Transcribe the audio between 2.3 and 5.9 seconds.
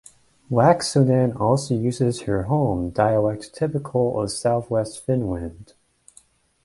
home dialect typical of southwest Finland.